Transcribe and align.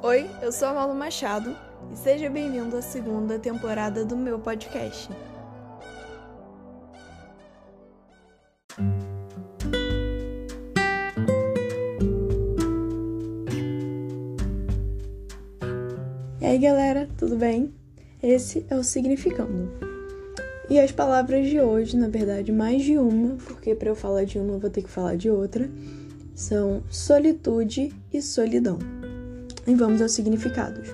Oi, 0.00 0.30
eu 0.40 0.52
sou 0.52 0.68
a 0.68 0.74
Malu 0.74 0.94
Machado 0.94 1.56
e 1.92 1.96
seja 1.96 2.30
bem-vindo 2.30 2.76
à 2.76 2.80
segunda 2.80 3.36
temporada 3.36 4.04
do 4.04 4.16
meu 4.16 4.38
podcast. 4.38 5.10
E 16.40 16.46
aí, 16.46 16.58
galera, 16.58 17.08
tudo 17.18 17.36
bem? 17.36 17.74
Esse 18.22 18.64
é 18.70 18.76
o 18.76 18.84
Significando. 18.84 19.68
E 20.70 20.78
as 20.78 20.92
palavras 20.92 21.48
de 21.48 21.60
hoje, 21.60 21.96
na 21.96 22.06
verdade, 22.06 22.52
mais 22.52 22.84
de 22.84 22.96
uma, 22.96 23.34
porque 23.34 23.74
para 23.74 23.88
eu 23.88 23.96
falar 23.96 24.22
de 24.22 24.38
uma 24.38 24.52
eu 24.52 24.60
vou 24.60 24.70
ter 24.70 24.82
que 24.82 24.90
falar 24.90 25.16
de 25.16 25.28
outra, 25.28 25.68
são 26.36 26.84
solitude 26.88 27.92
e 28.12 28.22
solidão. 28.22 28.78
E 29.68 29.74
vamos 29.74 30.00
aos 30.00 30.12
significados. 30.12 30.88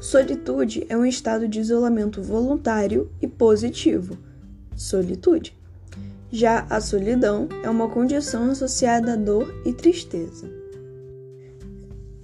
Solitude 0.00 0.84
é 0.88 0.96
um 0.96 1.06
estado 1.06 1.46
de 1.46 1.60
isolamento 1.60 2.20
voluntário 2.20 3.08
e 3.22 3.28
positivo. 3.28 4.18
Solitude. 4.74 5.56
Já 6.32 6.66
a 6.68 6.80
solidão 6.80 7.48
é 7.62 7.70
uma 7.70 7.88
condição 7.88 8.50
associada 8.50 9.12
à 9.12 9.16
dor 9.16 9.54
e 9.64 9.72
tristeza. 9.72 10.50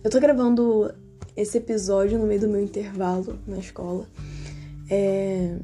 Eu 0.02 0.10
tô 0.10 0.18
gravando 0.18 0.92
esse 1.36 1.58
episódio 1.58 2.18
no 2.18 2.26
meio 2.26 2.40
do 2.40 2.48
meu 2.48 2.60
intervalo 2.60 3.38
na 3.46 3.58
escola. 3.58 4.08
É... 4.90 5.56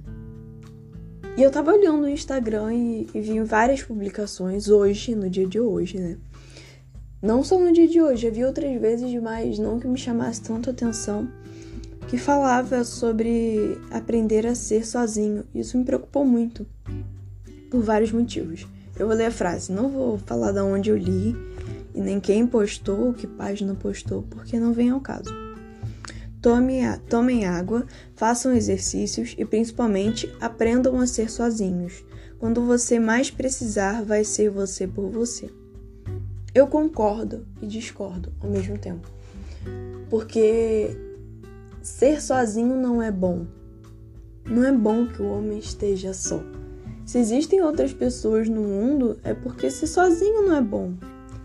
E 1.36 1.42
eu 1.42 1.50
tava 1.50 1.72
olhando 1.72 2.04
o 2.04 2.08
Instagram 2.08 2.74
e, 2.74 3.08
e 3.12 3.20
vi 3.20 3.40
várias 3.40 3.82
publicações 3.82 4.68
hoje, 4.68 5.16
no 5.16 5.28
dia 5.28 5.46
de 5.46 5.58
hoje, 5.58 5.98
né? 5.98 6.16
Não 7.22 7.44
só 7.44 7.56
no 7.56 7.72
dia 7.72 7.86
de 7.86 8.02
hoje, 8.02 8.28
vi 8.30 8.44
outras 8.44 8.80
vezes, 8.80 9.14
mas 9.22 9.56
não 9.56 9.78
que 9.78 9.86
me 9.86 9.96
chamasse 9.96 10.40
tanto 10.42 10.68
atenção, 10.68 11.28
que 12.08 12.18
falava 12.18 12.82
sobre 12.82 13.78
aprender 13.92 14.44
a 14.44 14.56
ser 14.56 14.84
sozinho. 14.84 15.44
Isso 15.54 15.78
me 15.78 15.84
preocupou 15.84 16.24
muito, 16.24 16.66
por 17.70 17.80
vários 17.80 18.10
motivos. 18.10 18.66
Eu 18.98 19.06
vou 19.06 19.14
ler 19.14 19.26
a 19.26 19.30
frase, 19.30 19.70
não 19.70 19.88
vou 19.88 20.18
falar 20.18 20.50
da 20.50 20.64
onde 20.64 20.90
eu 20.90 20.96
li 20.96 21.36
e 21.94 22.00
nem 22.00 22.18
quem 22.18 22.44
postou, 22.44 23.12
que 23.12 23.28
página 23.28 23.72
postou, 23.76 24.24
porque 24.28 24.58
não 24.58 24.72
vem 24.72 24.90
ao 24.90 25.00
caso. 25.00 25.32
Tome, 26.40 26.80
tomem 27.08 27.46
água, 27.46 27.86
façam 28.16 28.52
exercícios 28.52 29.36
e 29.38 29.44
principalmente 29.44 30.28
aprendam 30.40 30.98
a 30.98 31.06
ser 31.06 31.30
sozinhos. 31.30 32.04
Quando 32.40 32.66
você 32.66 32.98
mais 32.98 33.30
precisar, 33.30 34.02
vai 34.02 34.24
ser 34.24 34.50
você 34.50 34.88
por 34.88 35.08
você. 35.08 35.48
Eu 36.54 36.66
concordo 36.66 37.46
e 37.62 37.66
discordo 37.66 38.30
ao 38.40 38.50
mesmo 38.50 38.76
tempo. 38.76 39.08
Porque 40.10 40.94
ser 41.80 42.20
sozinho 42.20 42.76
não 42.76 43.02
é 43.02 43.10
bom. 43.10 43.46
Não 44.44 44.64
é 44.64 44.72
bom 44.72 45.06
que 45.06 45.22
o 45.22 45.30
homem 45.30 45.58
esteja 45.58 46.12
só. 46.12 46.42
Se 47.06 47.18
existem 47.18 47.62
outras 47.62 47.94
pessoas 47.94 48.48
no 48.50 48.60
mundo, 48.60 49.18
é 49.24 49.32
porque 49.32 49.70
ser 49.70 49.86
sozinho 49.86 50.42
não 50.42 50.54
é 50.54 50.60
bom. 50.60 50.92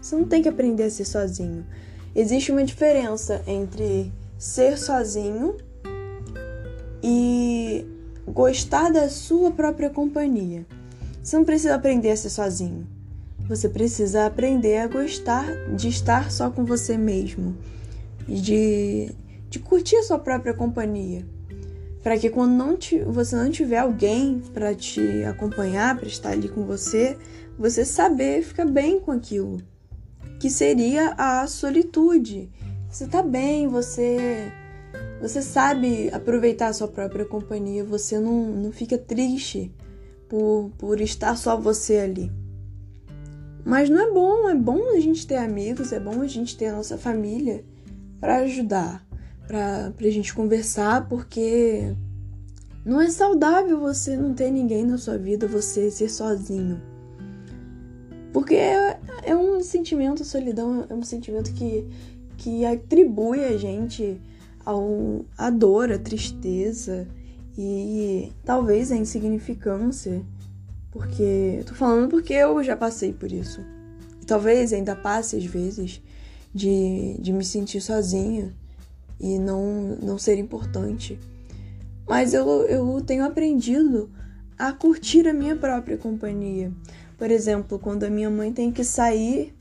Você 0.01 0.15
não 0.15 0.25
tem 0.25 0.41
que 0.41 0.49
aprender 0.49 0.83
a 0.83 0.89
ser 0.89 1.05
sozinho. 1.05 1.65
Existe 2.13 2.51
uma 2.51 2.63
diferença 2.63 3.41
entre 3.47 4.11
ser 4.37 4.77
sozinho 4.77 5.55
e 7.01 7.85
gostar 8.27 8.91
da 8.91 9.07
sua 9.07 9.51
própria 9.51 9.89
companhia. 9.89 10.65
Você 11.23 11.37
não 11.37 11.45
precisa 11.45 11.75
aprender 11.75 12.11
a 12.11 12.17
ser 12.17 12.29
sozinho. 12.29 12.96
Você 13.47 13.69
precisa 13.69 14.25
aprender 14.25 14.77
a 14.77 14.87
gostar 14.87 15.45
de 15.75 15.87
estar 15.87 16.31
só 16.31 16.49
com 16.49 16.65
você 16.65 16.97
mesmo, 16.97 17.57
de, 18.27 19.09
de 19.49 19.59
curtir 19.59 19.95
a 19.97 20.03
sua 20.03 20.19
própria 20.19 20.53
companhia. 20.53 21.25
Para 22.03 22.17
que 22.17 22.29
quando 22.29 22.51
não 22.53 22.75
te, 22.75 22.99
você 22.99 23.35
não 23.35 23.49
tiver 23.49 23.79
alguém 23.79 24.41
para 24.53 24.73
te 24.75 25.23
acompanhar, 25.23 25.97
para 25.97 26.07
estar 26.07 26.31
ali 26.31 26.47
com 26.47 26.65
você, 26.65 27.17
você 27.57 27.83
saber 27.83 28.43
ficar 28.43 28.65
bem 28.65 28.99
com 28.99 29.11
aquilo. 29.11 29.57
Que 30.39 30.49
seria 30.49 31.15
a 31.17 31.47
solitude 31.47 32.49
você 32.89 33.05
tá 33.05 33.21
bem, 33.21 33.67
você 33.67 34.51
você 35.21 35.41
sabe 35.41 36.09
aproveitar 36.11 36.67
a 36.67 36.73
sua 36.73 36.87
própria 36.87 37.25
companhia, 37.25 37.83
você 37.83 38.19
não, 38.19 38.45
não 38.47 38.71
fica 38.71 38.97
triste 38.97 39.71
por, 40.29 40.71
por 40.77 41.01
estar 41.01 41.35
só 41.35 41.59
você 41.59 41.97
ali. 41.97 42.31
Mas 43.67 43.89
não 43.89 43.99
é 43.99 44.09
bom, 44.13 44.49
é 44.49 44.55
bom 44.55 44.95
a 44.95 44.99
gente 45.01 45.27
ter 45.27 45.35
amigos, 45.35 45.91
é 45.91 45.99
bom 45.99 46.21
a 46.21 46.27
gente 46.27 46.55
ter 46.55 46.67
a 46.67 46.77
nossa 46.77 46.97
família 46.97 47.65
para 48.17 48.37
ajudar, 48.37 49.05
para 49.45 49.91
a 49.99 50.09
gente 50.09 50.33
conversar, 50.33 51.09
porque 51.09 51.93
não 52.85 53.01
é 53.01 53.09
saudável 53.09 53.77
você 53.77 54.15
não 54.15 54.33
ter 54.33 54.51
ninguém 54.51 54.85
na 54.85 54.97
sua 54.97 55.17
vida, 55.17 55.49
você 55.49 55.91
ser 55.91 56.07
sozinho. 56.07 56.81
Porque 58.31 58.55
é, 58.55 58.97
é 59.23 59.35
um 59.35 59.61
sentimento, 59.61 60.23
solidão 60.23 60.85
é 60.89 60.93
um 60.93 61.03
sentimento 61.03 61.51
que 61.51 61.85
que 62.37 62.63
atribui 62.63 63.43
a 63.43 63.57
gente 63.57 64.21
ao, 64.63 65.25
a 65.37 65.49
dor, 65.49 65.91
a 65.91 65.97
tristeza 65.97 67.05
e 67.57 68.31
talvez 68.45 68.93
a 68.93 68.95
insignificância. 68.95 70.23
Porque. 70.91 71.63
Tô 71.65 71.73
falando 71.73 72.09
porque 72.09 72.33
eu 72.33 72.63
já 72.63 72.75
passei 72.75 73.13
por 73.13 73.31
isso. 73.31 73.61
E 74.21 74.25
talvez 74.25 74.73
ainda 74.73 74.95
passe 74.95 75.35
às 75.35 75.45
vezes 75.45 76.01
de, 76.53 77.17
de 77.19 77.31
me 77.31 77.43
sentir 77.43 77.81
sozinha 77.81 78.53
e 79.19 79.37
não, 79.37 79.97
não 80.01 80.17
ser 80.17 80.37
importante. 80.37 81.19
Mas 82.07 82.33
eu, 82.33 82.47
eu 82.63 83.01
tenho 83.01 83.25
aprendido 83.25 84.09
a 84.57 84.71
curtir 84.71 85.27
a 85.27 85.33
minha 85.33 85.55
própria 85.55 85.97
companhia. 85.97 86.71
Por 87.17 87.29
exemplo, 87.29 87.77
quando 87.77 88.03
a 88.03 88.09
minha 88.09 88.29
mãe 88.29 88.53
tem 88.53 88.71
que 88.71 88.83
sair 88.83 89.53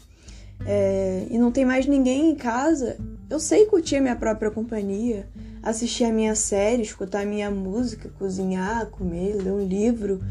é, 0.64 1.26
e 1.30 1.38
não 1.38 1.50
tem 1.50 1.64
mais 1.64 1.86
ninguém 1.86 2.30
em 2.30 2.34
casa, 2.34 2.96
eu 3.28 3.40
sei 3.40 3.66
curtir 3.66 3.96
a 3.96 4.00
minha 4.00 4.16
própria 4.16 4.50
companhia, 4.50 5.26
assistir 5.62 6.04
a 6.04 6.12
minha 6.12 6.34
série, 6.34 6.82
escutar 6.82 7.22
a 7.22 7.26
minha 7.26 7.50
música, 7.50 8.10
cozinhar, 8.18 8.86
comer, 8.86 9.34
ler 9.34 9.52
um 9.52 9.66
livro. 9.66 10.22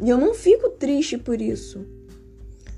E 0.00 0.08
eu 0.08 0.18
não 0.18 0.34
fico 0.34 0.70
triste 0.70 1.16
por 1.16 1.40
isso. 1.40 1.84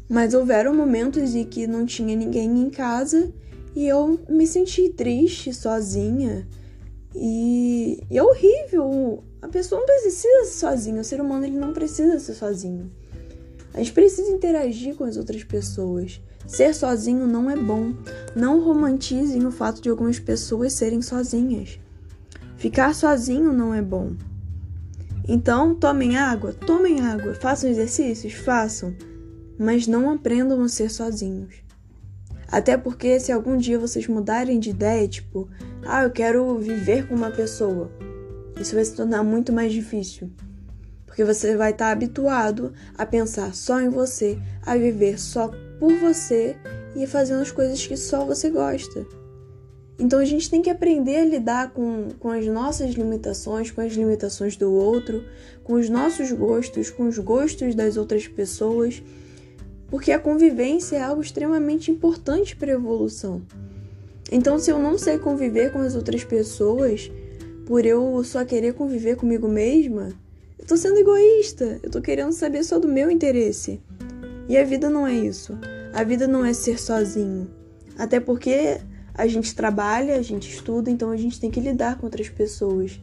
Mas 0.09 0.34
houveram 0.34 0.75
momentos 0.75 1.34
em 1.34 1.45
que 1.45 1.67
não 1.67 1.84
tinha 1.84 2.17
ninguém 2.17 2.61
em 2.61 2.71
casa 2.71 3.33
e 3.75 3.87
eu 3.87 4.19
me 4.29 4.47
senti 4.47 4.89
triste, 4.89 5.53
sozinha. 5.53 6.49
E, 7.15 8.03
e 8.11 8.19
é 8.19 8.23
horrível. 8.23 9.23
A 9.43 9.49
pessoa 9.49 9.81
não 9.81 9.87
precisa 9.87 10.11
ser 10.11 10.45
sozinha. 10.47 11.01
O 11.01 11.05
ser 11.05 11.21
humano 11.21 11.45
ele 11.45 11.59
não 11.59 11.73
precisa 11.73 12.19
ser 12.19 12.34
sozinho. 12.34 12.91
A 13.75 13.78
gente 13.78 13.93
precisa 13.93 14.31
interagir 14.31 14.95
com 14.95 15.05
as 15.05 15.17
outras 15.17 15.45
pessoas. 15.45 16.21
Ser 16.47 16.75
sozinho 16.75 17.27
não 17.27 17.51
é 17.51 17.57
bom. 17.57 17.93
Não 18.34 18.61
romantizem 18.65 19.47
o 19.47 19.51
fato 19.51 19.83
de 19.83 19.91
algumas 19.91 20.19
pessoas 20.19 20.73
serem 20.73 21.03
sozinhas. 21.03 21.78
Ficar 22.57 22.95
sozinho 22.95 23.53
não 23.53 23.75
é 23.75 23.83
bom. 23.83 24.12
Então, 25.31 25.75
tomem 25.75 26.16
água, 26.16 26.55
tomem 26.55 27.03
água, 27.03 27.34
façam 27.34 27.69
exercícios, 27.69 28.33
façam, 28.33 28.97
mas 29.59 29.87
não 29.87 30.11
aprendam 30.11 30.62
a 30.62 30.69
ser 30.71 30.91
sozinhos. 30.91 31.56
Até 32.50 32.78
porque 32.78 33.21
se 33.21 33.31
algum 33.31 33.59
dia 33.59 33.78
vocês 33.78 34.06
mudarem 34.06 34.59
de 34.59 34.71
ideia, 34.71 35.06
tipo, 35.06 35.47
ah, 35.84 36.05
eu 36.05 36.11
quero 36.11 36.56
viver 36.56 37.06
com 37.06 37.15
uma 37.15 37.31
pessoa, 37.31 37.93
isso 38.59 38.75
vai 38.75 38.83
se 38.83 38.94
tornar 38.94 39.22
muito 39.22 39.53
mais 39.53 39.71
difícil. 39.71 40.31
Porque 41.05 41.22
você 41.25 41.56
vai 41.56 41.72
estar 41.72 41.91
habituado 41.91 42.72
a 42.97 43.05
pensar 43.05 43.55
só 43.55 43.83
em 43.83 43.91
você, 43.91 44.39
a 44.65 44.77
viver 44.78 45.21
só 45.21 45.50
por 45.78 45.95
você 45.99 46.56
e 46.97 47.06
fazendo 47.06 47.43
as 47.43 47.50
coisas 47.50 47.87
que 47.87 47.99
só 47.99 48.25
você 48.25 48.49
gosta. 48.49 49.18
Então 49.98 50.20
a 50.20 50.25
gente 50.25 50.48
tem 50.48 50.62
que 50.62 50.70
aprender 50.70 51.16
a 51.16 51.24
lidar 51.24 51.71
com, 51.72 52.10
com 52.21 52.30
as 52.30 52.47
nossas 52.47 52.95
limitações, 52.95 53.71
com 53.71 53.80
as 53.80 53.92
limitações 53.92 54.56
do 54.56 54.72
outro, 54.72 55.24
com 55.65 55.74
os 55.74 55.89
nossos 55.89 56.30
gostos, 56.30 56.89
com 56.89 57.09
os 57.09 57.18
gostos 57.18 57.74
das 57.74 57.97
outras 57.97 58.28
pessoas, 58.28 59.03
porque 59.89 60.12
a 60.12 60.18
convivência 60.18 60.97
é 60.97 61.03
algo 61.03 61.21
extremamente 61.21 61.91
importante 61.91 62.54
para 62.54 62.71
a 62.71 62.74
evolução. 62.74 63.42
Então, 64.30 64.59
se 64.59 64.71
eu 64.71 64.78
não 64.78 64.98
sei 64.98 65.18
conviver 65.18 65.72
com 65.72 65.80
as 65.80 65.97
outras 65.97 66.22
pessoas, 66.22 67.10
por 67.66 67.84
eu 67.84 68.22
só 68.22 68.44
querer 68.44 68.74
conviver 68.74 69.16
comigo 69.16 69.48
mesma, 69.48 70.12
eu 70.59 70.66
tô 70.66 70.77
sendo 70.77 70.98
egoísta, 70.98 71.80
eu 71.83 71.91
tô 71.91 72.01
querendo 72.01 72.33
saber 72.33 72.62
só 72.62 72.78
do 72.78 72.86
meu 72.86 73.10
interesse. 73.10 73.80
E 74.48 74.56
a 74.56 74.65
vida 74.65 74.89
não 74.89 75.06
é 75.06 75.15
isso. 75.15 75.59
A 75.92 76.04
vida 76.04 76.27
não 76.27 76.44
é 76.44 76.53
ser 76.53 76.78
sozinho. 76.78 77.51
Até 77.97 78.21
porque 78.21 78.78
a 79.18 79.26
gente 79.26 79.53
trabalha, 79.53 80.15
a 80.15 80.22
gente 80.22 80.48
estuda, 80.48 80.88
então 80.88 81.10
a 81.10 81.16
gente 81.16 81.41
tem 81.41 81.50
que 81.50 81.59
lidar 81.59 81.98
com 81.98 82.06
outras 82.06 82.28
pessoas. 82.28 83.00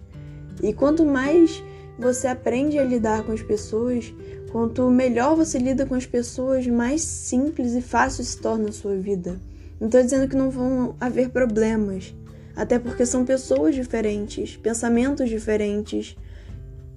E 0.64 0.72
quanto 0.72 1.06
mais 1.06 1.62
você 2.00 2.28
aprende 2.28 2.80
a 2.80 2.86
lidar 2.86 3.24
com 3.24 3.34
as 3.34 3.42
pessoas, 3.42 4.14
quanto 4.50 4.90
melhor 4.90 5.36
você 5.36 5.58
lida 5.58 5.86
com 5.86 5.94
as 5.94 6.06
pessoas, 6.06 6.66
mais 6.68 7.02
simples 7.02 7.74
e 7.74 7.82
fácil 7.82 8.24
se 8.24 8.38
torna 8.38 8.70
a 8.70 8.72
sua 8.72 8.96
vida. 8.96 9.38
Não 9.78 9.88
estou 9.88 10.02
dizendo 10.02 10.30
que 10.30 10.38
não 10.38 10.50
vão 10.50 10.96
haver 11.00 11.30
problemas, 11.30 12.16
Até 12.56 12.80
porque 12.80 13.06
são 13.06 13.26
pessoas 13.26 13.76
diferentes, 13.76 14.56
pensamentos 14.56 15.30
diferentes, 15.30 16.16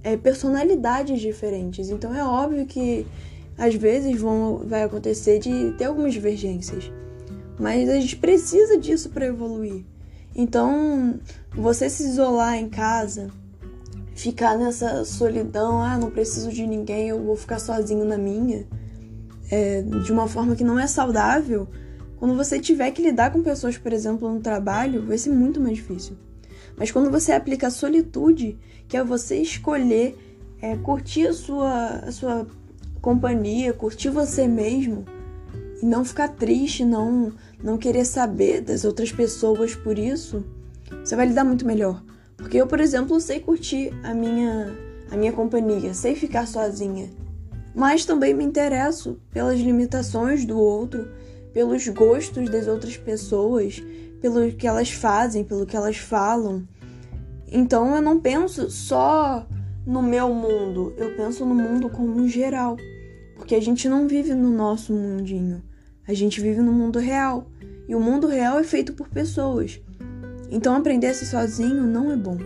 é, 0.05 0.17
personalidades 0.17 1.21
diferentes. 1.21 1.91
Então 1.91 2.15
é 2.15 2.23
óbvio 2.23 2.65
que 2.65 3.05
às 3.59 3.75
vezes 3.75 4.21
vão, 4.21 4.59
vai 4.65 4.85
acontecer 4.85 5.41
de 5.41 5.73
ter 5.73 5.87
algumas 5.87 6.13
divergências. 6.13 6.93
Mas 7.59 7.89
a 7.89 7.95
gente 7.95 8.17
precisa 8.17 8.79
disso 8.79 9.11
para 9.11 9.27
evoluir. 9.27 9.85
Então, 10.35 11.19
você 11.53 11.91
se 11.91 12.05
isolar 12.05 12.57
em 12.57 12.69
casa, 12.69 13.31
ficar 14.15 14.57
nessa 14.57 15.05
solidão, 15.05 15.83
ah, 15.83 15.99
não 15.99 16.11
preciso 16.11 16.51
de 16.53 16.67
ninguém, 16.67 17.09
eu 17.09 17.23
vou 17.23 17.35
ficar 17.35 17.59
sozinho 17.59 18.05
na 18.05 18.17
minha, 18.17 18.67
é, 19.51 19.83
de 19.83 20.13
uma 20.13 20.29
forma 20.29 20.55
que 20.55 20.63
não 20.63 20.79
é 20.79 20.87
saudável, 20.87 21.67
quando 22.19 22.37
você 22.37 22.61
tiver 22.61 22.91
que 22.91 23.03
lidar 23.03 23.33
com 23.33 23.43
pessoas, 23.43 23.79
por 23.79 23.93
exemplo, 23.93 24.33
no 24.33 24.41
trabalho, 24.41 25.07
vai 25.07 25.19
ser 25.19 25.31
muito 25.31 25.61
mais 25.61 25.77
difícil. 25.77 26.17
Mas 26.77 26.91
quando 26.91 27.11
você 27.11 27.33
aplica 27.33 27.69
a 27.69 27.71
solitude, 27.71 28.59
que 28.87 28.97
é 28.97 29.03
você 29.03 29.37
escolher 29.37 30.17
é, 30.61 30.77
curtir 30.77 31.27
a 31.29 31.33
sua, 31.33 31.87
a 32.07 32.13
sua 32.13 32.47
companhia, 33.01 33.73
curtir 33.73 34.11
você 34.11 34.47
mesmo 34.47 35.05
e 35.83 35.87
não 35.87 36.05
ficar 36.05 36.29
triste, 36.29 36.85
não 36.85 37.33
não 37.63 37.77
querer 37.77 38.05
saber 38.05 38.61
das 38.61 38.85
outras 38.85 39.11
pessoas 39.11 39.75
por 39.75 39.99
isso, 39.99 40.45
você 41.05 41.17
vai 41.17 41.27
lidar 41.27 41.45
muito 41.45 41.67
melhor. 41.67 42.03
Porque 42.37 42.57
eu, 42.57 42.69
por 42.69 42.81
exemplo, 42.81 43.21
sei 43.21 43.41
curtir 43.41 43.93
a 44.03 44.15
minha 44.15 44.77
a 45.11 45.17
minha 45.17 45.33
companhia, 45.33 45.95
sei 45.95 46.15
ficar 46.15 46.47
sozinha, 46.47 47.11
mas 47.75 48.05
também 48.05 48.35
me 48.35 48.45
interesso 48.45 49.19
pelas 49.31 49.59
limitações 49.59 50.45
do 50.45 50.59
outro, 50.59 51.09
pelos 51.53 51.89
gostos 51.89 52.51
das 52.51 52.67
outras 52.67 52.97
pessoas, 52.97 53.83
pelo 54.21 54.53
que 54.53 54.67
elas 54.67 54.91
fazem, 54.91 55.45
pelo 55.45 55.65
que 55.65 55.77
elas 55.77 55.97
falam. 55.97 56.67
Então 57.51 57.95
eu 57.95 58.03
não 58.03 58.21
penso 58.21 58.71
só 58.71 59.47
no 59.87 60.03
meu 60.03 60.35
mundo, 60.35 60.93
eu 60.99 61.17
penso 61.17 61.47
no 61.47 61.55
mundo 61.55 61.89
como 61.89 62.29
geral. 62.29 62.77
Porque 63.37 63.55
a 63.55 63.63
gente 63.63 63.89
não 63.89 64.07
vive 64.07 64.35
no 64.35 64.51
nosso 64.51 64.93
mundinho, 64.93 65.63
a 66.09 66.15
gente 66.15 66.41
vive 66.41 66.61
no 66.61 66.73
mundo 66.73 66.99
real. 66.99 67.47
E 67.87 67.95
o 67.95 68.01
mundo 68.01 68.27
real 68.27 68.59
é 68.59 68.65
feito 68.65 68.95
por 68.95 69.09
pessoas. 69.09 69.81
Então 70.51 70.75
aprender 70.75 71.09
a 71.09 71.15
ser 71.15 71.27
sozinho 71.27 71.85
não 71.85 72.11
é 72.11 72.17
bom. 72.17 72.39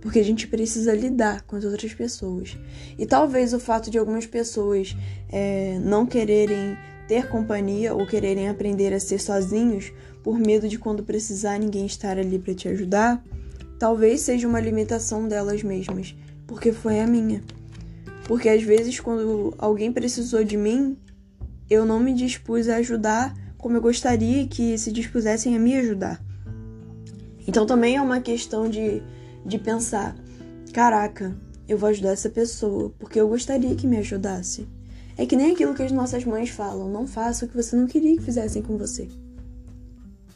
Porque 0.00 0.18
a 0.18 0.24
gente 0.24 0.46
precisa 0.46 0.92
lidar 0.92 1.42
com 1.42 1.56
as 1.56 1.64
outras 1.64 1.94
pessoas. 1.94 2.58
E 2.98 3.06
talvez 3.06 3.54
o 3.54 3.58
fato 3.58 3.90
de 3.90 3.98
algumas 3.98 4.26
pessoas 4.26 4.94
é, 5.30 5.78
não 5.78 6.04
quererem 6.04 6.76
ter 7.08 7.28
companhia 7.28 7.94
ou 7.94 8.06
quererem 8.06 8.48
aprender 8.48 8.92
a 8.92 9.00
ser 9.00 9.20
sozinhos 9.20 9.92
por 10.22 10.38
medo 10.38 10.68
de 10.68 10.78
quando 10.78 11.04
precisar 11.04 11.58
ninguém 11.58 11.86
estar 11.86 12.18
ali 12.18 12.38
para 12.38 12.54
te 12.54 12.68
ajudar 12.68 13.22
Talvez 13.78 14.22
seja 14.22 14.48
uma 14.48 14.60
limitação 14.60 15.28
delas 15.28 15.62
mesmas, 15.62 16.14
porque 16.46 16.72
foi 16.72 17.00
a 17.00 17.06
minha. 17.06 17.42
Porque 18.24 18.48
às 18.48 18.62
vezes, 18.62 18.98
quando 18.98 19.54
alguém 19.58 19.92
precisou 19.92 20.42
de 20.42 20.56
mim, 20.56 20.96
eu 21.68 21.84
não 21.84 22.00
me 22.00 22.12
dispus 22.12 22.68
a 22.68 22.76
ajudar 22.76 23.34
como 23.58 23.76
eu 23.76 23.82
gostaria 23.82 24.46
que 24.46 24.78
se 24.78 24.92
dispusessem 24.92 25.56
a 25.56 25.58
me 25.58 25.76
ajudar. 25.76 26.22
Então 27.46 27.66
também 27.66 27.96
é 27.96 28.02
uma 28.02 28.20
questão 28.20 28.68
de, 28.68 29.02
de 29.44 29.58
pensar: 29.58 30.16
caraca, 30.72 31.36
eu 31.68 31.78
vou 31.78 31.88
ajudar 31.88 32.10
essa 32.10 32.30
pessoa 32.30 32.92
porque 32.98 33.20
eu 33.20 33.28
gostaria 33.28 33.74
que 33.74 33.86
me 33.86 33.98
ajudasse. 33.98 34.68
É 35.18 35.24
que 35.24 35.36
nem 35.36 35.52
aquilo 35.52 35.74
que 35.74 35.82
as 35.82 35.92
nossas 35.92 36.24
mães 36.24 36.50
falam: 36.50 36.90
não 36.90 37.06
faça 37.06 37.44
o 37.44 37.48
que 37.48 37.56
você 37.56 37.74
não 37.74 37.86
queria 37.86 38.16
que 38.16 38.22
fizessem 38.22 38.62
com 38.62 38.76
você. 38.76 39.08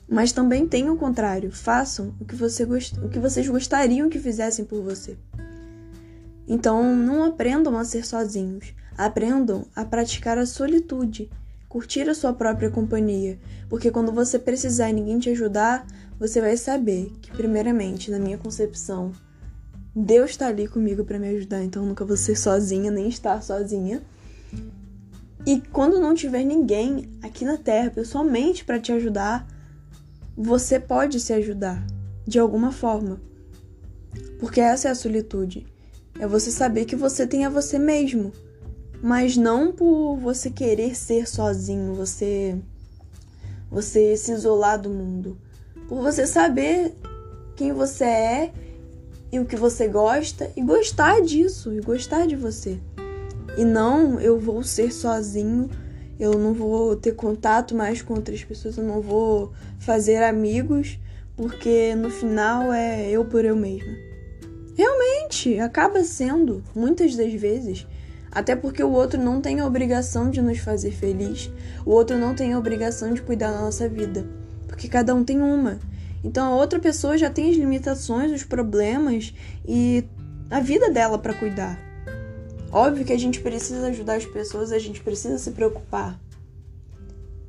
Mas 0.09 0.33
também 0.33 0.67
tem 0.67 0.91
o 0.91 0.97
contrário. 0.97 1.53
Façam 1.53 2.13
o 2.19 2.25
que, 2.25 2.35
você 2.35 2.65
gost... 2.65 2.99
o 2.99 3.09
que 3.09 3.21
vocês 3.21 3.49
gostariam 3.49 4.09
que 4.09 4.19
fizessem 4.19 4.65
por 4.65 4.83
você. 4.83 5.17
Então, 6.49 6.97
não 6.97 7.23
aprendam 7.23 7.79
a 7.79 7.85
ser 7.85 8.05
sozinhos. 8.05 8.75
Aprendam 9.01 9.65
a 9.75 9.83
praticar 9.83 10.37
a 10.37 10.45
solitude, 10.45 11.31
curtir 11.71 12.07
a 12.07 12.15
sua 12.15 12.35
própria 12.35 12.69
companhia, 12.69 13.39
porque 13.67 13.91
quando 13.91 14.13
você 14.13 14.39
precisar 14.39 14.91
e 14.91 14.93
ninguém 14.93 15.19
te 15.19 15.31
ajudar, 15.31 15.87
você 16.19 16.39
vai 16.39 16.55
saber 16.55 17.11
que, 17.23 17.31
primeiramente, 17.31 18.11
na 18.11 18.19
minha 18.19 18.37
concepção, 18.37 19.11
Deus 19.97 20.33
está 20.33 20.49
ali 20.49 20.69
comigo 20.69 21.03
para 21.03 21.19
me 21.19 21.31
ajudar, 21.31 21.65
então 21.65 21.87
nunca 21.87 22.05
vou 22.05 22.15
ser 22.15 22.37
sozinha, 22.37 22.91
nem 22.91 23.09
estar 23.09 23.43
sozinha. 23.43 24.03
E 25.47 25.63
quando 25.73 25.99
não 25.99 26.15
tiver 26.15 26.45
ninguém 26.45 27.09
aqui 27.23 27.47
na 27.47 27.57
Terra 27.57 27.89
pessoalmente 27.89 28.67
para 28.67 28.79
te 28.79 28.93
ajudar, 28.93 29.49
você 30.37 30.79
pode 30.79 31.19
se 31.21 31.33
ajudar 31.33 31.83
de 32.27 32.39
alguma 32.39 32.71
forma. 32.71 33.19
Porque 34.39 34.61
essa 34.61 34.89
é 34.89 34.91
a 34.91 34.95
solitude. 34.95 35.67
É 36.19 36.27
você 36.27 36.51
saber 36.51 36.85
que 36.85 36.95
você 36.95 37.27
tem 37.27 37.47
a 37.47 37.49
você 37.49 37.79
mesmo, 37.79 38.31
mas 39.03 39.37
não 39.37 39.73
por 39.73 40.17
você 40.17 40.51
querer 40.51 40.95
ser 40.97 41.29
sozinho, 41.29 41.95
você 41.95 42.57
você 43.71 44.17
se 44.17 44.33
isolar 44.33 44.81
do 44.81 44.91
mundo, 44.91 45.39
por 45.89 46.03
você 46.03 46.27
saber 46.27 46.93
quem 47.55 47.73
você 47.73 48.05
é 48.05 48.53
e 49.31 49.39
o 49.39 49.45
que 49.45 49.55
você 49.55 49.87
gosta 49.87 50.51
e 50.57 50.63
gostar 50.63 51.21
disso 51.21 51.73
e 51.73 51.81
gostar 51.81 52.27
de 52.27 52.35
você. 52.35 52.81
E 53.57 53.65
não 53.65 54.21
eu 54.21 54.39
vou 54.39 54.63
ser 54.63 54.93
sozinho 54.93 55.71
eu 56.21 56.39
não 56.39 56.53
vou 56.53 56.95
ter 56.95 57.13
contato 57.13 57.75
mais 57.75 58.03
com 58.03 58.13
outras 58.13 58.45
pessoas, 58.45 58.77
eu 58.77 58.85
não 58.85 59.01
vou 59.01 59.53
fazer 59.79 60.23
amigos, 60.23 60.99
porque 61.35 61.95
no 61.95 62.11
final 62.11 62.71
é 62.71 63.09
eu 63.09 63.25
por 63.25 63.43
eu 63.43 63.57
mesma. 63.57 63.91
Realmente, 64.77 65.59
acaba 65.59 66.05
sendo, 66.05 66.63
muitas 66.75 67.17
das 67.17 67.33
vezes. 67.33 67.87
Até 68.33 68.55
porque 68.55 68.83
o 68.83 68.93
outro 68.93 69.21
não 69.21 69.41
tem 69.41 69.61
a 69.61 69.67
obrigação 69.67 70.31
de 70.31 70.41
nos 70.41 70.59
fazer 70.59 70.93
feliz, 70.93 71.51
o 71.85 71.91
outro 71.91 72.17
não 72.17 72.35
tem 72.35 72.53
a 72.53 72.59
obrigação 72.59 73.13
de 73.13 73.23
cuidar 73.23 73.51
da 73.51 73.61
nossa 73.61 73.89
vida, 73.89 74.25
porque 74.69 74.89
cada 74.89 75.15
um 75.15 75.25
tem 75.25 75.41
uma. 75.41 75.79
Então 76.23 76.53
a 76.53 76.57
outra 76.57 76.79
pessoa 76.79 77.19
já 77.19 77.29
tem 77.29 77.51
as 77.51 77.57
limitações, 77.57 78.31
os 78.31 78.45
problemas 78.45 79.35
e 79.67 80.05
a 80.51 80.61
vida 80.61 80.91
dela 80.91 81.19
para 81.19 81.35
cuidar. 81.35 81.79
Óbvio 82.71 83.05
que 83.05 83.13
a 83.13 83.19
gente 83.19 83.41
precisa 83.41 83.89
ajudar 83.89 84.15
as 84.15 84.27
pessoas, 84.27 84.71
a 84.71 84.79
gente 84.79 85.01
precisa 85.01 85.39
se 85.39 85.51
preocupar. 85.51 86.19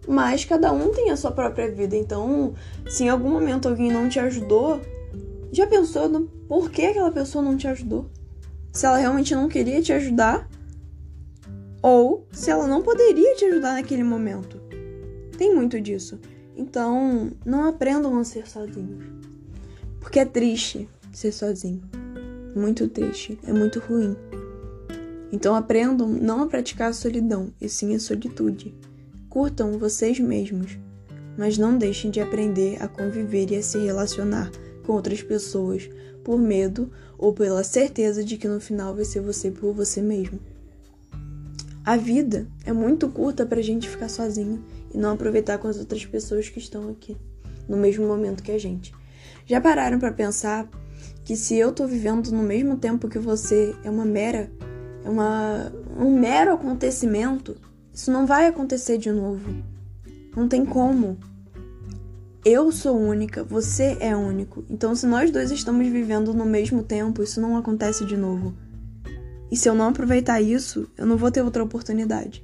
Mas 0.08 0.46
cada 0.46 0.72
um 0.72 0.92
tem 0.92 1.12
a 1.12 1.18
sua 1.18 1.32
própria 1.32 1.70
vida, 1.70 1.96
então 1.96 2.56
se 2.90 3.04
em 3.04 3.10
algum 3.10 3.30
momento 3.30 3.70
alguém 3.70 3.92
não 3.92 4.10
te 4.10 4.20
ajudou, 4.20 4.82
já 5.52 5.68
pensou 5.68 6.10
no 6.10 6.22
porquê 6.48 6.86
aquela 6.86 7.12
pessoa 7.12 7.44
não 7.44 7.56
te 7.56 7.68
ajudou? 7.68 8.10
Se 8.72 8.86
ela 8.86 8.98
realmente 8.98 9.36
não 9.36 9.48
queria 9.48 9.80
te 9.80 9.94
ajudar 9.94 10.50
ou 11.82 12.28
se 12.32 12.50
ela 12.50 12.68
não 12.68 12.82
poderia 12.82 13.36
te 13.36 13.46
ajudar 13.46 13.74
naquele 13.74 14.04
momento. 14.04 14.62
Tem 15.38 15.54
muito 15.54 15.80
disso. 15.82 16.20
Então, 16.56 17.32
não 17.46 17.66
aprendam 17.68 18.20
a 18.20 18.24
ser 18.24 18.48
sozinhos. 18.48 19.06
Porque 20.00 20.20
é 20.20 20.26
triste 20.26 20.88
ser 21.12 21.32
sozinho. 21.32 21.82
Muito 22.56 22.88
triste, 22.88 23.40
é 23.44 23.54
muito 23.54 23.80
ruim. 23.80 24.16
Então 25.32 25.56
aprendam 25.56 26.10
não 26.10 26.44
a 26.44 26.48
praticar 26.48 26.90
a 26.90 26.94
solidão, 26.94 27.54
e 27.62 27.70
sim 27.70 27.96
a 27.96 28.00
solitude. 28.00 28.76
Curtam 29.30 29.80
vocês 29.80 30.20
mesmos, 30.20 30.78
mas 31.38 31.58
não 31.58 31.78
deixem 31.78 32.12
de 32.12 32.20
aprender 32.20 32.82
a 32.84 32.88
conviver 32.88 33.50
e 33.52 33.56
a 33.56 33.64
se 33.64 33.78
relacionar 33.78 34.52
com 34.86 34.94
outras 34.94 35.24
pessoas 35.24 35.90
por 36.24 36.38
medo 36.38 36.92
ou 37.18 37.32
pela 37.32 37.64
certeza 37.64 38.24
de 38.24 38.38
que 38.38 38.48
no 38.48 38.60
final 38.60 38.94
vai 38.94 39.06
ser 39.06 39.22
você 39.22 39.50
por 39.50 39.74
você 39.74 40.02
mesmo. 40.02 40.40
A 41.84 41.98
vida 41.98 42.48
é 42.66 42.72
muito 42.72 43.10
curta 43.10 43.46
para 43.46 43.60
a 43.60 43.64
gente 43.64 43.90
ficar 43.90 44.08
sozinho 44.08 44.64
e 44.94 44.98
não 44.98 45.14
aproveitar 45.14 45.58
com 45.58 45.68
as 45.68 45.78
outras 45.78 46.06
pessoas 46.06 46.48
que 46.48 46.60
estão 46.60 46.90
aqui 46.90 47.18
no 47.68 47.78
mesmo 47.78 48.08
momento 48.08 48.44
que 48.44 48.52
a 48.52 48.60
gente. 48.60 48.94
Já 49.46 49.60
pararam 49.60 49.98
para 49.98 50.12
pensar 50.12 50.70
que 51.24 51.36
se 51.36 51.56
eu 51.56 51.72
tô 51.72 51.88
vivendo 51.88 52.32
no 52.32 52.44
mesmo 52.44 52.78
tempo 52.78 53.10
que 53.10 53.18
você 53.18 53.76
é 53.84 53.90
uma 53.90 54.06
mera 54.06 54.52
é 55.04 55.10
uma, 55.10 55.72
um 55.98 56.18
mero 56.18 56.54
acontecimento, 56.54 57.58
isso 57.94 58.12
não 58.12 58.26
vai 58.26 58.46
acontecer 58.46 58.98
de 58.98 59.12
novo. 59.12 59.64
Não 60.36 60.48
tem 60.48 60.64
como. 60.64 61.18
Eu 62.46 62.72
sou 62.72 62.98
única, 62.98 63.44
você 63.44 63.98
é 64.00 64.16
único. 64.16 64.64
Então, 64.70 64.96
se 64.96 65.06
nós 65.06 65.32
dois 65.32 65.52
estamos 65.52 65.88
vivendo 65.88 66.34
no 66.34 66.46
mesmo 66.46 66.84
tempo, 66.84 67.22
isso 67.22 67.42
não 67.42 67.58
acontece 67.58 68.06
de 68.06 68.16
novo. 68.16 68.56
E 69.52 69.58
se 69.58 69.68
eu 69.68 69.76
não 69.76 69.90
aproveitar 69.90 70.42
isso, 70.42 70.88
eu 70.98 71.06
não 71.06 71.18
vou 71.18 71.30
ter 71.30 71.42
outra 71.42 71.62
oportunidade. 71.62 72.44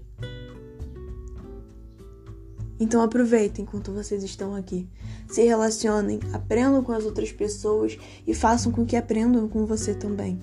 Então 2.80 3.02
aproveitem 3.02 3.64
enquanto 3.64 3.92
vocês 3.92 4.24
estão 4.24 4.54
aqui. 4.54 4.88
Se 5.28 5.42
relacionem, 5.44 6.20
aprendam 6.34 6.84
com 6.84 6.92
as 6.92 7.06
outras 7.06 7.32
pessoas 7.32 7.98
e 8.26 8.36
façam 8.36 8.72
com 8.72 8.86
que 8.86 8.96
aprendam 8.96 9.48
com 9.48 9.66
você 9.66 9.96
também 9.96 10.40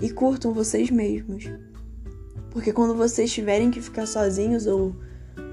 e 0.00 0.10
curtam 0.10 0.52
vocês 0.52 0.90
mesmos. 0.90 1.50
Porque 2.50 2.72
quando 2.72 2.94
vocês 2.94 3.32
tiverem 3.32 3.70
que 3.70 3.80
ficar 3.80 4.06
sozinhos 4.06 4.66
ou, 4.66 4.94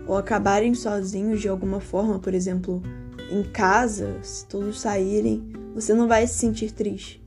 ou 0.05 0.15
acabarem 0.15 0.75
sozinhos 0.75 1.41
de 1.41 1.49
alguma 1.49 1.79
forma, 1.79 2.19
por 2.19 2.33
exemplo, 2.33 2.83
em 3.31 3.43
casa, 3.43 4.19
se 4.21 4.45
todos 4.45 4.79
saírem, 4.79 5.51
você 5.73 5.93
não 5.93 6.07
vai 6.07 6.27
se 6.27 6.35
sentir 6.35 6.71
triste. 6.71 7.21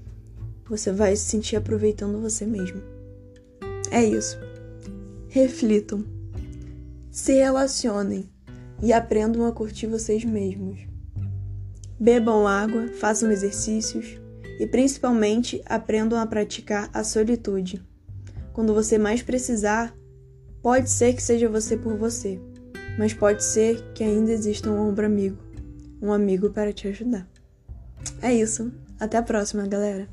Você 0.69 0.93
vai 0.93 1.17
se 1.17 1.25
sentir 1.25 1.57
aproveitando 1.57 2.21
você 2.21 2.47
mesmo. 2.47 2.94
É 3.91 4.05
isso. 4.05 4.39
Reflitam. 5.29 6.05
Se 7.11 7.35
relacionem 7.35 8.29
e 8.83 8.93
aprendam 8.93 9.47
a 9.47 9.53
curtir 9.53 9.87
vocês 9.87 10.25
mesmos. 10.25 10.81
Bebam 11.99 12.47
água, 12.47 12.89
façam 12.89 13.31
exercícios 13.31 14.21
e 14.59 14.67
principalmente 14.67 15.63
aprendam 15.65 16.19
a 16.19 16.27
praticar 16.27 16.91
a 16.93 17.05
solitude. 17.05 17.83
Quando 18.53 18.75
você 18.75 18.99
mais 18.99 19.23
precisar, 19.23 19.97
pode 20.63 20.91
ser 20.91 21.15
que 21.15 21.23
seja 21.23 21.49
você 21.49 21.77
por 21.77 21.97
você, 21.97 22.41
mas 22.99 23.13
pode 23.13 23.43
ser 23.43 23.81
que 23.95 24.05
ainda 24.05 24.33
exista 24.33 24.71
um 24.71 24.89
ombro 24.89 25.07
amigo, 25.07 25.39
um 26.01 26.13
amigo 26.13 26.51
para 26.51 26.73
te 26.73 26.89
ajudar. 26.89 27.29
É 28.21 28.33
isso. 28.33 28.73
Até 28.99 29.17
a 29.19 29.23
próxima, 29.23 29.67
galera. 29.67 30.09